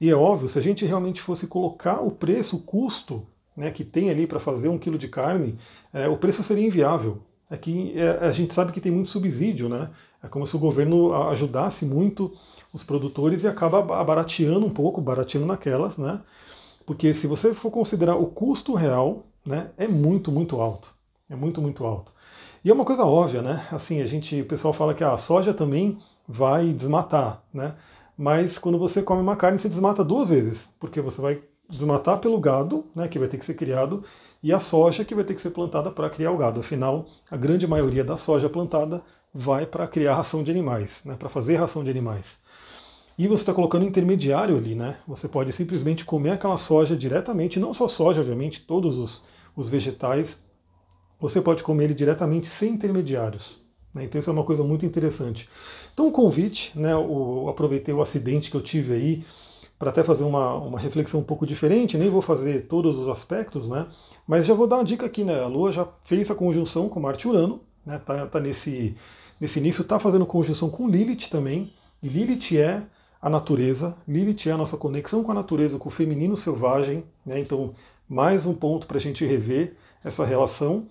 E 0.00 0.10
é 0.10 0.14
óbvio, 0.14 0.48
se 0.48 0.58
a 0.58 0.62
gente 0.62 0.84
realmente 0.84 1.20
fosse 1.20 1.46
colocar 1.46 2.00
o 2.00 2.10
preço, 2.10 2.56
o 2.56 2.62
custo 2.62 3.26
né, 3.56 3.70
que 3.70 3.84
tem 3.84 4.10
ali 4.10 4.26
para 4.26 4.38
fazer 4.38 4.68
um 4.68 4.78
quilo 4.78 4.98
de 4.98 5.08
carne, 5.08 5.58
é, 5.92 6.06
o 6.08 6.16
preço 6.16 6.42
seria 6.42 6.66
inviável. 6.66 7.22
É 7.48 7.56
que 7.56 7.98
é, 7.98 8.26
a 8.26 8.32
gente 8.32 8.52
sabe 8.52 8.72
que 8.72 8.80
tem 8.80 8.90
muito 8.90 9.08
subsídio, 9.08 9.68
né? 9.68 9.90
É 10.20 10.26
como 10.26 10.46
se 10.46 10.56
o 10.56 10.58
governo 10.58 11.14
ajudasse 11.28 11.86
muito 11.86 12.32
os 12.72 12.82
produtores 12.82 13.44
e 13.44 13.46
acaba 13.46 13.80
barateando 14.02 14.66
um 14.66 14.70
pouco, 14.70 15.00
barateando 15.00 15.46
naquelas, 15.46 15.96
né? 15.96 16.20
Porque 16.84 17.14
se 17.14 17.28
você 17.28 17.54
for 17.54 17.70
considerar 17.70 18.16
o 18.16 18.26
custo 18.26 18.74
real, 18.74 19.26
né, 19.46 19.70
é 19.78 19.86
muito, 19.86 20.32
muito 20.32 20.60
alto. 20.60 20.88
É 21.28 21.36
muito, 21.36 21.60
muito 21.62 21.84
alto. 21.84 22.12
E 22.64 22.70
é 22.70 22.74
uma 22.74 22.84
coisa 22.84 23.04
óbvia, 23.04 23.42
né? 23.42 23.66
Assim, 23.70 24.00
a 24.00 24.06
gente, 24.06 24.40
o 24.40 24.46
pessoal 24.46 24.72
fala 24.74 24.94
que 24.94 25.04
a 25.04 25.16
soja 25.16 25.54
também 25.54 25.98
vai 26.26 26.72
desmatar, 26.72 27.42
né? 27.52 27.74
Mas 28.16 28.58
quando 28.58 28.78
você 28.78 29.02
come 29.02 29.20
uma 29.20 29.36
carne, 29.36 29.58
você 29.58 29.68
desmata 29.68 30.04
duas 30.04 30.28
vezes, 30.30 30.68
porque 30.80 31.00
você 31.00 31.20
vai 31.20 31.42
desmatar 31.68 32.18
pelo 32.18 32.40
gado, 32.40 32.84
né, 32.94 33.08
que 33.08 33.18
vai 33.18 33.28
ter 33.28 33.38
que 33.38 33.44
ser 33.44 33.54
criado, 33.54 34.04
e 34.42 34.52
a 34.52 34.60
soja 34.60 35.04
que 35.04 35.14
vai 35.14 35.24
ter 35.24 35.34
que 35.34 35.40
ser 35.40 35.50
plantada 35.50 35.90
para 35.90 36.08
criar 36.08 36.30
o 36.30 36.36
gado. 36.36 36.60
Afinal, 36.60 37.06
a 37.30 37.36
grande 37.36 37.66
maioria 37.66 38.04
da 38.04 38.16
soja 38.16 38.48
plantada 38.48 39.02
vai 39.34 39.66
para 39.66 39.86
criar 39.86 40.14
ração 40.14 40.42
de 40.42 40.50
animais, 40.50 41.02
né, 41.04 41.14
para 41.18 41.28
fazer 41.28 41.56
ração 41.56 41.84
de 41.84 41.90
animais. 41.90 42.38
E 43.18 43.26
você 43.26 43.42
está 43.42 43.54
colocando 43.54 43.84
intermediário 43.84 44.56
ali, 44.56 44.74
né? 44.74 44.98
Você 45.08 45.26
pode 45.26 45.50
simplesmente 45.52 46.04
comer 46.04 46.32
aquela 46.32 46.56
soja 46.56 46.94
diretamente, 46.94 47.58
não 47.58 47.72
só 47.72 47.88
soja, 47.88 48.20
obviamente, 48.20 48.60
todos 48.60 48.98
os, 48.98 49.22
os 49.56 49.68
vegetais 49.68 50.38
você 51.18 51.40
pode 51.40 51.62
comer 51.62 51.84
ele 51.84 51.94
diretamente 51.94 52.46
sem 52.46 52.74
intermediários. 52.74 53.58
Né? 53.94 54.04
Então 54.04 54.18
isso 54.18 54.28
é 54.28 54.32
uma 54.32 54.44
coisa 54.44 54.62
muito 54.62 54.84
interessante. 54.84 55.48
Então 55.92 56.06
o 56.08 56.12
convite, 56.12 56.78
né, 56.78 56.94
o, 56.94 57.48
aproveitei 57.48 57.94
o 57.94 58.02
acidente 58.02 58.50
que 58.50 58.56
eu 58.56 58.62
tive 58.62 58.92
aí 58.92 59.24
para 59.78 59.90
até 59.90 60.04
fazer 60.04 60.24
uma, 60.24 60.54
uma 60.54 60.78
reflexão 60.78 61.20
um 61.20 61.24
pouco 61.24 61.46
diferente, 61.46 61.98
nem 61.98 62.10
vou 62.10 62.22
fazer 62.22 62.66
todos 62.66 62.96
os 62.96 63.08
aspectos, 63.08 63.68
né? 63.68 63.86
Mas 64.26 64.46
já 64.46 64.54
vou 64.54 64.66
dar 64.66 64.76
uma 64.76 64.84
dica 64.84 65.04
aqui, 65.04 65.22
né? 65.22 65.38
A 65.40 65.46
Lua 65.46 65.70
já 65.70 65.86
fez 66.02 66.30
a 66.30 66.34
conjunção 66.34 66.88
com 66.88 66.98
Marte 66.98 67.28
Urano, 67.28 67.60
né? 67.84 67.98
Tá, 67.98 68.26
tá 68.26 68.40
nesse, 68.40 68.96
nesse 69.38 69.58
início, 69.58 69.84
tá 69.84 69.98
fazendo 69.98 70.24
conjunção 70.24 70.70
com 70.70 70.88
Lilith 70.88 71.28
também. 71.30 71.72
E 72.02 72.08
Lilith 72.08 72.56
é 72.56 72.82
a 73.26 73.28
natureza, 73.28 73.96
Lilith 74.06 74.46
é 74.46 74.52
a 74.52 74.56
nossa 74.56 74.76
conexão 74.76 75.24
com 75.24 75.32
a 75.32 75.34
natureza, 75.34 75.78
com 75.78 75.88
o 75.88 75.92
feminino 75.92 76.36
selvagem, 76.36 77.02
né? 77.26 77.40
Então, 77.40 77.74
mais 78.08 78.46
um 78.46 78.54
ponto 78.54 78.86
para 78.86 78.98
a 78.98 79.00
gente 79.00 79.24
rever 79.24 79.74
essa 80.04 80.24
relação, 80.24 80.86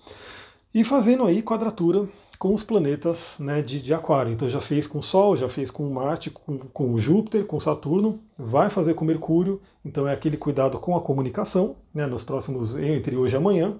e 0.73 0.83
fazendo 0.83 1.23
aí 1.23 1.41
quadratura 1.41 2.05
com 2.37 2.53
os 2.53 2.61
planetas 2.61 3.37
né, 3.39 3.61
de, 3.61 3.79
de, 3.79 3.93
Aquário. 3.93 4.33
Então 4.33 4.49
já 4.49 4.59
fez 4.59 4.85
com 4.85 4.99
o 4.99 5.01
Sol, 5.01 5.37
já 5.37 5.47
fez 5.47 5.71
com 5.71 5.89
Marte, 5.89 6.29
com, 6.29 6.57
com 6.57 6.99
Júpiter, 6.99 7.45
com 7.45 7.57
Saturno, 7.57 8.19
vai 8.37 8.69
fazer 8.69 8.95
com 8.95 9.05
Mercúrio, 9.05 9.61
então 9.85 10.05
é 10.05 10.11
aquele 10.11 10.35
cuidado 10.35 10.77
com 10.77 10.93
a 10.93 11.01
comunicação, 11.01 11.77
né, 11.93 12.05
nos 12.05 12.21
próximos, 12.21 12.75
entre 12.75 13.15
hoje 13.15 13.33
e 13.33 13.37
amanhã, 13.37 13.77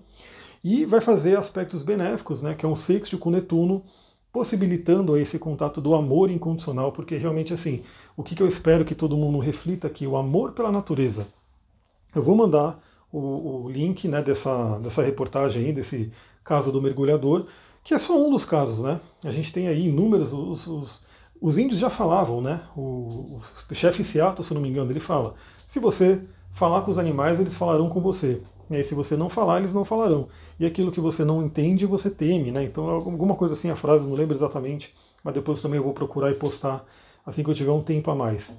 e 0.64 0.86
vai 0.86 1.02
fazer 1.02 1.38
aspectos 1.38 1.84
benéficos, 1.84 2.42
né, 2.42 2.56
que 2.56 2.66
é 2.66 2.70
um 2.70 2.76
sexto 2.78 3.18
com 3.18 3.30
Netuno, 3.30 3.84
possibilitando 4.36 5.16
esse 5.16 5.40
contato 5.40 5.80
do 5.80 5.96
amor 5.96 6.30
incondicional, 6.30 6.92
porque 6.92 7.16
realmente 7.16 7.54
assim, 7.54 7.84
o 8.18 8.22
que, 8.22 8.38
eu 8.44 8.46
espero 8.46 8.84
que 8.84 8.94
todo 8.94 9.16
mundo 9.16 9.40
reflita 9.40 9.88
aqui, 9.88 10.06
o 10.06 10.18
amor 10.18 10.52
pela 10.52 10.70
natureza. 10.70 11.26
Eu 12.14 12.22
vou 12.22 12.36
mandar 12.36 12.84
o, 13.10 13.64
o 13.64 13.70
link 13.72 14.10
né, 14.10 14.22
dessa, 14.22 14.78
dessa 14.80 15.02
reportagem 15.02 15.64
aí, 15.64 15.72
desse 15.72 16.12
caso 16.44 16.70
do 16.70 16.82
mergulhador, 16.82 17.46
que 17.82 17.94
é 17.94 17.98
só 17.98 18.22
um 18.22 18.30
dos 18.30 18.44
casos, 18.44 18.80
né? 18.80 19.00
A 19.24 19.32
gente 19.32 19.54
tem 19.54 19.70
aí 19.70 19.88
inúmeros, 19.88 20.34
os, 20.34 20.68
os, 20.68 21.02
os 21.40 21.58
índios 21.58 21.80
já 21.80 21.90
falavam, 21.90 22.42
né? 22.42 22.60
O, 22.76 23.40
o 23.72 23.74
chefe 23.74 24.04
Seattle, 24.04 24.46
se 24.46 24.54
não 24.54 24.60
me 24.60 24.68
engano, 24.68 24.92
ele 24.92 25.00
fala: 25.00 25.36
se 25.66 25.80
você 25.80 26.22
falar 26.52 26.82
com 26.82 26.92
os 26.92 26.98
animais, 26.98 27.40
eles 27.40 27.56
falarão 27.56 27.88
com 27.88 28.02
você. 28.02 28.42
E 28.70 28.76
aí, 28.76 28.84
se 28.84 28.96
você 28.96 29.16
não 29.16 29.30
falar, 29.30 29.60
eles 29.60 29.74
não 29.74 29.86
falarão. 29.86 30.28
E 30.60 30.66
aquilo 30.66 30.92
que 30.92 31.00
você 31.00 31.24
não 31.24 31.44
entende, 31.44 31.86
você 31.86 32.10
teme, 32.10 32.52
né? 32.52 32.64
Então, 32.64 32.90
alguma 32.90 33.36
coisa 33.36 33.54
assim, 33.54 33.70
a 33.70 33.76
frase, 33.76 34.04
não 34.04 34.14
lembro 34.14 34.36
exatamente, 34.36 34.94
mas 35.24 35.34
depois 35.34 35.62
também 35.62 35.78
eu 35.78 35.84
vou 35.84 35.94
procurar 35.94 36.32
e 36.32 36.36
postar 36.36 36.86
assim 37.26 37.44
que 37.44 37.50
eu 37.50 37.56
tiver 37.56 37.72
um 37.72 37.82
tempo 37.82 38.10
a 38.12 38.16
mais. 38.16 38.54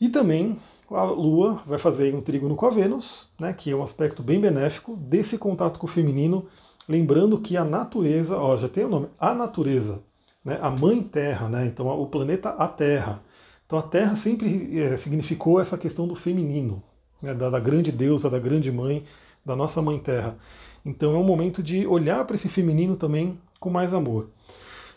E 0.00 0.08
também 0.08 0.56
a 0.90 1.04
Lua 1.04 1.60
vai 1.66 1.78
fazer 1.78 2.14
um 2.14 2.20
trígono 2.20 2.56
com 2.56 2.66
a 2.66 2.70
Vênus, 2.70 3.28
né, 3.38 3.52
que 3.52 3.70
é 3.70 3.76
um 3.76 3.82
aspecto 3.82 4.22
bem 4.22 4.40
benéfico 4.40 4.96
desse 4.96 5.36
contato 5.36 5.78
com 5.78 5.86
o 5.86 5.90
feminino, 5.90 6.46
lembrando 6.88 7.40
que 7.40 7.56
a 7.56 7.64
natureza, 7.64 8.38
ó, 8.38 8.56
já 8.56 8.68
tem 8.68 8.84
o 8.84 8.88
nome, 8.88 9.08
a 9.18 9.34
natureza, 9.34 10.02
né, 10.44 10.58
a 10.62 10.70
mãe 10.70 11.02
Terra, 11.02 11.48
né, 11.48 11.66
então 11.66 11.88
o 11.88 12.06
planeta 12.06 12.50
a 12.50 12.68
Terra, 12.68 13.22
Então 13.66 13.78
a 13.78 13.82
Terra 13.82 14.16
sempre 14.16 14.80
é, 14.80 14.96
significou 14.96 15.60
essa 15.60 15.76
questão 15.76 16.08
do 16.08 16.14
feminino, 16.14 16.82
né, 17.22 17.34
da, 17.34 17.50
da 17.50 17.60
grande 17.60 17.92
deusa, 17.92 18.30
da 18.30 18.38
grande 18.38 18.72
mãe, 18.72 19.04
da 19.48 19.56
nossa 19.56 19.80
mãe 19.80 19.98
Terra. 19.98 20.36
Então 20.84 21.14
é 21.14 21.18
um 21.18 21.24
momento 21.24 21.62
de 21.62 21.86
olhar 21.86 22.24
para 22.26 22.36
esse 22.36 22.48
feminino 22.48 22.96
também 22.96 23.38
com 23.58 23.70
mais 23.70 23.94
amor. 23.94 24.28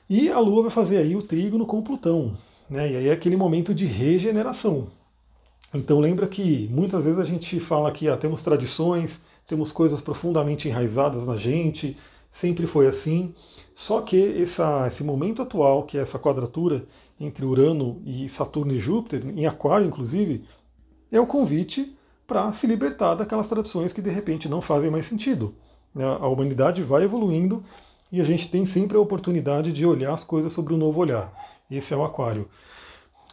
E 0.09 0.29
a 0.29 0.39
Lua 0.39 0.63
vai 0.63 0.71
fazer 0.71 0.97
aí 0.97 1.15
o 1.15 1.23
trígono 1.23 1.65
com 1.65 1.81
Plutão, 1.81 2.37
né? 2.69 2.91
E 2.91 2.97
aí 2.97 3.07
é 3.07 3.13
aquele 3.13 3.37
momento 3.37 3.73
de 3.73 3.85
regeneração. 3.85 4.89
Então 5.73 6.01
lembra 6.01 6.27
que 6.27 6.67
muitas 6.69 7.05
vezes 7.05 7.17
a 7.17 7.23
gente 7.23 7.59
fala 7.61 7.91
que 7.93 8.09
ah, 8.09 8.17
temos 8.17 8.43
tradições, 8.43 9.21
temos 9.47 9.71
coisas 9.71 10.01
profundamente 10.01 10.67
enraizadas 10.67 11.25
na 11.25 11.37
gente, 11.37 11.97
sempre 12.29 12.67
foi 12.67 12.87
assim. 12.87 13.33
Só 13.73 14.01
que 14.01 14.41
essa, 14.41 14.85
esse 14.87 15.01
momento 15.01 15.41
atual, 15.41 15.83
que 15.83 15.97
é 15.97 16.01
essa 16.01 16.19
quadratura 16.19 16.85
entre 17.17 17.45
Urano 17.45 18.01
e 18.05 18.27
Saturno 18.27 18.73
e 18.73 18.79
Júpiter, 18.79 19.25
em 19.25 19.45
Aquário 19.45 19.87
inclusive, 19.87 20.43
é 21.09 21.21
o 21.21 21.25
convite 21.25 21.95
para 22.31 22.53
se 22.53 22.65
libertar 22.65 23.15
daquelas 23.15 23.49
tradições 23.49 23.91
que 23.91 24.01
de 24.01 24.09
repente 24.09 24.47
não 24.47 24.61
fazem 24.61 24.89
mais 24.89 25.05
sentido. 25.05 25.53
Né? 25.93 26.05
A 26.05 26.27
humanidade 26.27 26.81
vai 26.81 27.03
evoluindo 27.03 27.61
e 28.09 28.21
a 28.21 28.23
gente 28.23 28.49
tem 28.49 28.65
sempre 28.65 28.95
a 28.95 29.01
oportunidade 29.01 29.73
de 29.73 29.85
olhar 29.85 30.13
as 30.13 30.23
coisas 30.23 30.53
sobre 30.53 30.73
um 30.73 30.77
novo 30.77 31.01
olhar. 31.01 31.33
Esse 31.69 31.93
é 31.93 31.97
o 31.97 32.05
Aquário. 32.05 32.47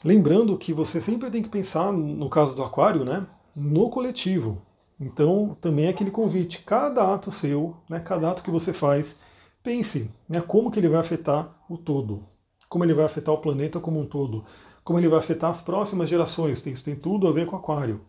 Lembrando 0.05 0.59
que 0.59 0.73
você 0.73 1.01
sempre 1.01 1.31
tem 1.31 1.45
que 1.45 1.49
pensar, 1.49 1.93
no 1.93 2.29
caso 2.29 2.57
do 2.57 2.63
Aquário, 2.65 3.05
né, 3.05 3.25
no 3.55 3.89
coletivo. 3.89 4.61
Então, 4.99 5.57
também 5.61 5.85
é 5.85 5.91
aquele 5.91 6.11
convite, 6.11 6.65
cada 6.65 7.15
ato 7.15 7.31
seu, 7.31 7.77
né, 7.89 8.01
cada 8.01 8.33
ato 8.33 8.43
que 8.43 8.51
você 8.51 8.73
faz, 8.73 9.17
pense 9.63 10.11
né, 10.29 10.41
como 10.41 10.73
que 10.73 10.81
ele 10.81 10.89
vai 10.89 10.99
afetar 10.99 11.57
o 11.71 11.79
todo, 11.79 12.27
como 12.69 12.85
ele 12.85 12.95
vai 12.95 13.05
afetar 13.05 13.33
o 13.33 13.39
planeta 13.39 13.79
como 13.79 14.01
um 14.01 14.07
todo, 14.07 14.45
como 14.83 14.99
ele 14.99 15.09
vai 15.09 15.21
afetar 15.21 15.51
as 15.51 15.61
próximas 15.61 16.11
gerações. 16.11 16.67
Isso 16.67 16.83
tem 16.83 16.97
tudo 16.97 17.29
a 17.29 17.33
ver 17.33 17.47
com 17.47 17.55
Aquário. 17.55 18.01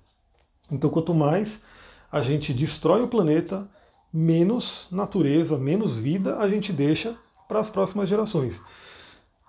Então, 0.72 0.90
quanto 0.90 1.14
mais 1.14 1.62
a 2.12 2.22
gente 2.22 2.54
destrói 2.54 3.02
o 3.02 3.08
planeta, 3.08 3.68
menos 4.12 4.88
natureza, 4.92 5.58
menos 5.58 5.98
vida 5.98 6.38
a 6.38 6.48
gente 6.48 6.74
deixa 6.74 7.16
para 7.48 7.60
as 7.60 7.70
próximas 7.70 8.10
gerações. 8.10 8.62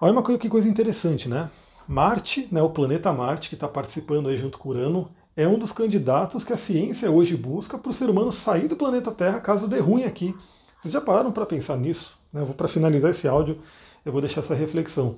Olha 0.00 0.12
uma 0.12 0.22
coisa, 0.22 0.38
que 0.38 0.48
coisa 0.48 0.68
interessante, 0.68 1.28
né? 1.28 1.50
Marte, 1.86 2.48
né, 2.50 2.62
o 2.62 2.70
planeta 2.70 3.12
Marte, 3.12 3.48
que 3.48 3.54
está 3.54 3.66
participando 3.66 4.28
aí 4.28 4.36
junto 4.36 4.58
com 4.58 4.68
Urano, 4.68 5.10
é 5.36 5.46
um 5.46 5.58
dos 5.58 5.72
candidatos 5.72 6.44
que 6.44 6.52
a 6.52 6.56
ciência 6.56 7.10
hoje 7.10 7.36
busca 7.36 7.78
para 7.78 7.90
o 7.90 7.92
ser 7.92 8.08
humano 8.08 8.30
sair 8.30 8.68
do 8.68 8.76
planeta 8.76 9.10
Terra 9.10 9.40
caso 9.40 9.66
dê 9.66 9.78
ruim 9.78 10.04
aqui. 10.04 10.34
Vocês 10.80 10.92
já 10.92 11.00
pararam 11.00 11.32
para 11.32 11.44
pensar 11.44 11.76
nisso? 11.76 12.18
Né? 12.32 12.44
Para 12.56 12.68
finalizar 12.68 13.10
esse 13.10 13.28
áudio, 13.28 13.58
eu 14.04 14.12
vou 14.12 14.20
deixar 14.20 14.40
essa 14.40 14.54
reflexão. 14.54 15.16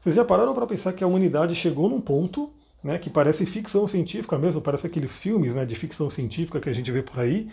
Vocês 0.00 0.14
já 0.14 0.24
pararam 0.24 0.54
para 0.54 0.66
pensar 0.66 0.92
que 0.92 1.04
a 1.04 1.06
humanidade 1.06 1.54
chegou 1.54 1.88
num 1.88 2.00
ponto 2.00 2.50
né, 2.82 2.98
que 2.98 3.08
parece 3.08 3.46
ficção 3.46 3.86
científica 3.86 4.38
mesmo, 4.38 4.60
parece 4.60 4.86
aqueles 4.86 5.16
filmes 5.16 5.54
né, 5.54 5.64
de 5.64 5.74
ficção 5.74 6.10
científica 6.10 6.60
que 6.60 6.68
a 6.68 6.72
gente 6.72 6.90
vê 6.90 7.02
por 7.02 7.20
aí, 7.20 7.48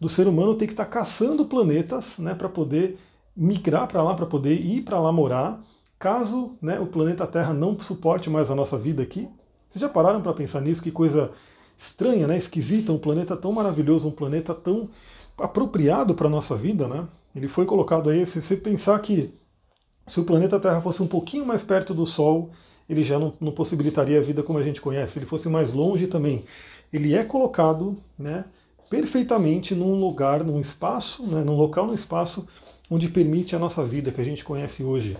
do 0.00 0.08
ser 0.08 0.26
humano 0.26 0.54
ter 0.54 0.66
que 0.66 0.72
estar 0.72 0.84
tá 0.84 0.90
caçando 0.90 1.46
planetas 1.46 2.18
né, 2.18 2.34
para 2.34 2.48
poder 2.48 2.98
migrar 3.36 3.86
para 3.86 4.02
lá, 4.02 4.14
para 4.14 4.26
poder 4.26 4.54
ir 4.54 4.82
para 4.82 5.00
lá 5.00 5.12
morar, 5.12 5.62
caso 5.98 6.56
né, 6.60 6.78
o 6.80 6.86
planeta 6.86 7.26
Terra 7.26 7.54
não 7.54 7.78
suporte 7.78 8.28
mais 8.28 8.50
a 8.50 8.54
nossa 8.54 8.76
vida 8.76 9.02
aqui. 9.02 9.28
Vocês 9.68 9.80
já 9.80 9.88
pararam 9.88 10.20
para 10.20 10.32
pensar 10.32 10.60
nisso? 10.60 10.82
Que 10.82 10.90
coisa 10.90 11.32
estranha, 11.78 12.26
né? 12.26 12.36
esquisita, 12.36 12.92
um 12.92 12.98
planeta 12.98 13.36
tão 13.36 13.52
maravilhoso, 13.52 14.08
um 14.08 14.12
planeta 14.12 14.54
tão 14.54 14.88
apropriado 15.36 16.14
para 16.14 16.28
a 16.28 16.30
nossa 16.30 16.54
vida, 16.54 16.86
né? 16.86 17.08
Ele 17.34 17.48
foi 17.48 17.64
colocado 17.64 18.08
aí, 18.08 18.24
se 18.24 18.40
você 18.40 18.56
pensar 18.56 18.98
que 19.00 19.34
se 20.06 20.20
o 20.20 20.24
planeta 20.24 20.60
Terra 20.60 20.80
fosse 20.80 21.02
um 21.02 21.06
pouquinho 21.06 21.44
mais 21.44 21.62
perto 21.62 21.92
do 21.92 22.06
Sol, 22.06 22.50
ele 22.88 23.02
já 23.02 23.18
não, 23.18 23.32
não 23.40 23.52
possibilitaria 23.52 24.18
a 24.18 24.22
vida 24.22 24.42
como 24.42 24.58
a 24.58 24.62
gente 24.62 24.80
conhece. 24.80 25.14
Se 25.14 25.18
ele 25.18 25.26
fosse 25.26 25.48
mais 25.48 25.72
longe 25.72 26.06
também, 26.06 26.44
ele 26.92 27.14
é 27.14 27.24
colocado 27.24 27.96
né, 28.18 28.44
perfeitamente 28.90 29.74
num 29.74 29.98
lugar, 29.98 30.44
num 30.44 30.60
espaço, 30.60 31.22
né, 31.24 31.42
num 31.42 31.56
local 31.56 31.86
no 31.86 31.94
espaço 31.94 32.46
onde 32.90 33.08
permite 33.08 33.56
a 33.56 33.58
nossa 33.58 33.84
vida 33.84 34.12
que 34.12 34.20
a 34.20 34.24
gente 34.24 34.44
conhece 34.44 34.84
hoje. 34.84 35.16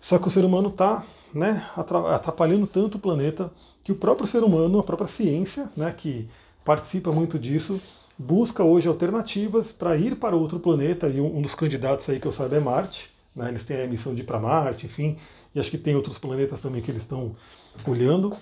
Só 0.00 0.18
que 0.18 0.28
o 0.28 0.30
ser 0.30 0.44
humano 0.44 0.68
está 0.68 1.04
né, 1.32 1.66
atrapalhando 1.76 2.66
tanto 2.66 2.96
o 2.96 3.00
planeta 3.00 3.50
que 3.82 3.92
o 3.92 3.96
próprio 3.96 4.26
ser 4.26 4.42
humano, 4.42 4.78
a 4.78 4.82
própria 4.82 5.06
ciência, 5.06 5.70
né, 5.76 5.94
que 5.96 6.28
participa 6.64 7.12
muito 7.12 7.38
disso, 7.38 7.80
busca 8.18 8.64
hoje 8.64 8.88
alternativas 8.88 9.70
para 9.70 9.96
ir 9.96 10.16
para 10.16 10.34
outro 10.34 10.58
planeta, 10.58 11.08
e 11.08 11.20
um 11.20 11.40
dos 11.40 11.54
candidatos 11.54 12.08
aí 12.08 12.18
que 12.18 12.26
eu 12.26 12.32
saiba 12.32 12.56
é 12.56 12.60
Marte, 12.60 13.10
né, 13.36 13.48
eles 13.50 13.64
têm 13.64 13.82
a 13.82 13.86
missão 13.86 14.14
de 14.14 14.22
ir 14.22 14.24
para 14.24 14.40
Marte, 14.40 14.86
enfim, 14.86 15.16
e 15.54 15.60
acho 15.60 15.70
que 15.70 15.78
tem 15.78 15.94
outros 15.94 16.18
planetas 16.18 16.60
também 16.60 16.80
que 16.80 16.90
eles 16.90 17.02
estão 17.02 17.36
olhando, 17.86 18.34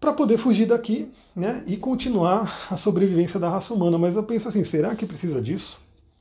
para 0.00 0.12
poder 0.12 0.38
fugir 0.38 0.66
daqui 0.66 1.08
né, 1.36 1.62
e 1.66 1.76
continuar 1.76 2.66
a 2.70 2.76
sobrevivência 2.76 3.38
da 3.38 3.48
raça 3.48 3.72
humana. 3.72 3.96
Mas 3.98 4.16
eu 4.16 4.24
penso 4.24 4.48
assim, 4.48 4.64
será 4.64 4.96
que 4.96 5.06
precisa 5.06 5.40
disso? 5.40 5.78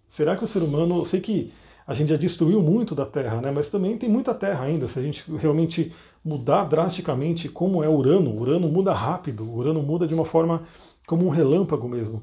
Será 0.08 0.36
que 0.36 0.44
o 0.44 0.48
ser 0.48 0.62
humano, 0.62 1.00
eu 1.00 1.06
sei 1.06 1.20
que 1.20 1.52
a 1.88 1.94
gente 1.94 2.10
já 2.10 2.18
destruiu 2.18 2.62
muito 2.62 2.94
da 2.94 3.06
Terra, 3.06 3.42
né? 3.42 3.50
Mas 3.50 3.70
também 3.70 3.98
tem 3.98 4.08
muita 4.08 4.36
Terra 4.36 4.66
ainda. 4.66 4.88
Se 4.88 5.00
a 5.00 5.02
gente 5.02 5.26
realmente 5.36 5.92
mudar 6.24 6.66
drasticamente 6.66 7.50
como 7.50 7.84
é 7.84 7.90
Urano, 7.90 8.38
Urano 8.38 8.68
muda 8.68 8.94
rápido, 8.94 9.50
Urano 9.52 9.82
muda 9.82 10.06
de 10.06 10.14
uma 10.14 10.26
forma 10.26 10.64
como 11.08 11.26
um 11.26 11.30
relâmpago 11.30 11.90
mesmo. 11.90 12.22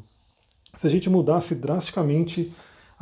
Se 0.74 0.86
a 0.86 0.90
gente 0.90 1.10
mudasse 1.10 1.54
drasticamente 1.54 2.52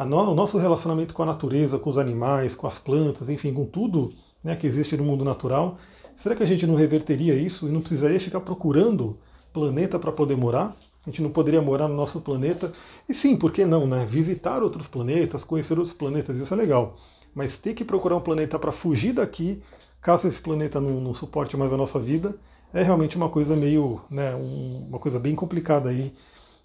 no, 0.05 0.31
o 0.31 0.35
nosso 0.35 0.59
relacionamento 0.59 1.15
com 1.15 1.23
a 1.23 1.27
natureza, 1.27 1.79
com 1.79 1.89
os 1.89 1.99
animais, 1.99 2.55
com 2.55 2.67
as 2.67 2.79
plantas, 2.79 3.29
enfim, 3.29 3.55
com 3.55 3.65
tudo 3.65 4.13
né, 4.45 4.55
que 4.55 4.67
existe 4.67 4.97
no 4.97 5.05
mundo 5.05 5.25
natural, 5.25 5.79
será 6.15 6.35
que 6.35 6.43
a 6.43 6.47
gente 6.47 6.67
não 6.67 6.75
reverteria 6.75 7.35
isso 7.35 7.69
e 7.69 7.73
não 7.73 7.81
precisaria 7.81 8.21
ficar 8.21 8.41
procurando 8.41 9.19
planeta 9.53 9.99
para 9.99 10.13
poder 10.13 10.37
morar? 10.37 10.77
A 11.07 11.11
gente 11.11 11.23
não 11.23 11.31
poderia 11.31 11.63
morar 11.63 11.87
no 11.87 11.95
nosso 11.95 12.21
planeta. 12.21 12.73
E 13.09 13.15
sim, 13.15 13.37
por 13.37 13.53
que 13.53 13.65
não, 13.65 13.87
né? 13.87 14.05
Visitar 14.05 14.63
outros 14.63 14.89
planetas, 14.89 15.45
conhecer 15.45 15.79
outros 15.79 15.93
planetas, 15.93 16.37
isso 16.37 16.53
é 16.53 16.57
legal. 16.57 16.97
Mas 17.33 17.59
ter 17.59 17.75
que 17.75 17.85
procurar 17.85 18.17
um 18.17 18.21
planeta 18.21 18.59
para 18.59 18.73
fugir 18.73 19.13
daqui, 19.13 19.63
caso 20.01 20.27
esse 20.27 20.41
planeta 20.41 20.81
não, 20.81 21.01
não, 21.01 21.15
suporte 21.15 21.57
mais 21.57 21.73
a 21.73 21.77
nossa 21.77 21.99
vida, 22.01 22.35
é 22.75 22.83
realmente 22.83 23.17
uma 23.17 23.29
coisa 23.29 23.55
meio, 23.55 24.01
né, 24.11 24.35
um, 24.35 24.87
uma 24.89 24.99
coisa 24.99 25.19
bem 25.19 25.35
complicada 25.37 25.91
aí 25.91 26.13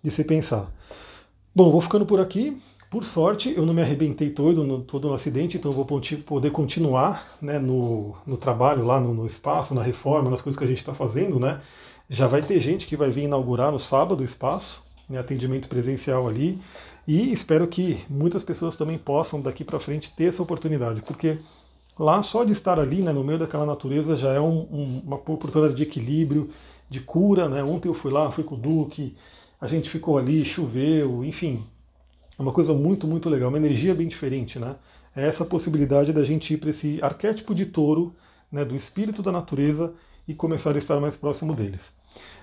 de 0.03 0.09
se 0.09 0.23
pensar. 0.23 0.71
Bom, 1.53 1.71
vou 1.71 1.81
ficando 1.81 2.05
por 2.05 2.19
aqui. 2.19 2.59
Por 2.91 3.05
sorte, 3.05 3.53
eu 3.55 3.65
não 3.65 3.73
me 3.73 3.81
arrebentei 3.81 4.29
todo 4.31 4.65
no, 4.65 4.81
todo 4.81 5.07
no 5.07 5.13
acidente, 5.13 5.55
então 5.55 5.71
eu 5.71 5.75
vou 5.75 5.85
poder 6.25 6.51
continuar 6.51 7.37
né, 7.41 7.57
no, 7.57 8.13
no 8.27 8.35
trabalho 8.35 8.83
lá 8.83 8.99
no, 8.99 9.13
no 9.13 9.25
espaço, 9.25 9.73
na 9.73 9.81
reforma, 9.81 10.29
nas 10.29 10.41
coisas 10.41 10.59
que 10.59 10.65
a 10.65 10.67
gente 10.67 10.79
está 10.79 10.93
fazendo, 10.93 11.39
né? 11.39 11.61
Já 12.09 12.27
vai 12.27 12.41
ter 12.41 12.59
gente 12.59 12.85
que 12.85 12.97
vai 12.97 13.09
vir 13.09 13.23
inaugurar 13.23 13.71
no 13.71 13.79
sábado 13.79 14.19
o 14.19 14.25
espaço, 14.25 14.83
né, 15.07 15.17
atendimento 15.17 15.69
presencial 15.69 16.27
ali, 16.27 16.59
e 17.07 17.31
espero 17.31 17.65
que 17.65 18.03
muitas 18.09 18.43
pessoas 18.43 18.75
também 18.75 18.97
possam 18.97 19.39
daqui 19.39 19.63
para 19.63 19.79
frente 19.79 20.13
ter 20.13 20.25
essa 20.25 20.43
oportunidade, 20.43 21.01
porque 21.01 21.37
lá 21.97 22.21
só 22.21 22.43
de 22.43 22.51
estar 22.51 22.77
ali, 22.77 23.01
né, 23.01 23.13
no 23.13 23.23
meio 23.23 23.39
daquela 23.39 23.65
natureza, 23.65 24.17
já 24.17 24.33
é 24.33 24.39
um, 24.41 24.67
um, 24.69 25.01
uma 25.05 25.15
oportunidade 25.15 25.75
de 25.75 25.83
equilíbrio, 25.83 26.49
de 26.89 26.99
cura. 26.99 27.47
Né? 27.47 27.63
Ontem 27.63 27.87
eu 27.87 27.93
fui 27.93 28.11
lá, 28.11 28.29
fui 28.31 28.43
com 28.43 28.55
o 28.55 28.57
Duque, 28.57 29.15
a 29.61 29.67
gente 29.67 29.89
ficou 29.89 30.17
ali, 30.17 30.43
choveu, 30.43 31.23
enfim, 31.23 31.63
é 32.41 32.43
uma 32.43 32.51
coisa 32.51 32.73
muito, 32.73 33.05
muito 33.05 33.29
legal, 33.29 33.49
uma 33.49 33.57
energia 33.57 33.93
bem 33.93 34.07
diferente, 34.07 34.57
né? 34.57 34.75
É 35.15 35.27
essa 35.27 35.45
possibilidade 35.45 36.11
da 36.11 36.23
gente 36.23 36.53
ir 36.53 36.57
para 36.57 36.71
esse 36.71 36.99
arquétipo 37.03 37.53
de 37.53 37.67
touro, 37.67 38.15
né, 38.51 38.65
do 38.65 38.75
espírito 38.75 39.21
da 39.21 39.31
natureza 39.31 39.93
e 40.27 40.33
começar 40.33 40.73
a 40.73 40.77
estar 40.77 40.99
mais 40.99 41.15
próximo 41.15 41.53
deles. 41.53 41.91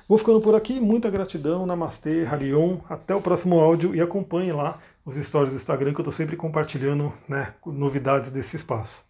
Vou 0.08 0.16
ficando 0.16 0.40
por 0.40 0.54
aqui, 0.54 0.78
muita 0.78 1.10
gratidão, 1.10 1.66
Namastê, 1.66 2.24
Harion, 2.24 2.78
até 2.88 3.14
o 3.14 3.20
próximo 3.20 3.58
áudio 3.58 3.94
e 3.94 4.00
acompanhe 4.00 4.52
lá 4.52 4.78
os 5.04 5.16
stories 5.16 5.52
do 5.52 5.56
Instagram 5.56 5.92
que 5.92 6.00
eu 6.00 6.04
estou 6.04 6.12
sempre 6.12 6.36
compartilhando 6.36 7.12
né, 7.28 7.54
novidades 7.66 8.30
desse 8.30 8.54
espaço. 8.56 9.07